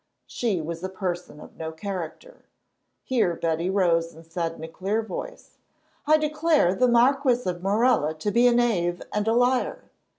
[0.25, 2.45] She was a person of no character.
[3.03, 5.59] Here Betty rose and said in a clear voice:
[6.07, 9.91] "I declare the Marquis of Morella to be a knave and a liar.